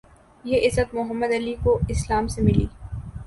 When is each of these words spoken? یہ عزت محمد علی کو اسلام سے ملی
یہ 0.45 0.67
عزت 0.67 0.93
محمد 0.95 1.33
علی 1.33 1.53
کو 1.63 1.77
اسلام 1.89 2.27
سے 2.27 2.41
ملی 2.41 2.65